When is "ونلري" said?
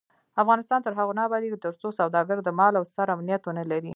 3.45-3.89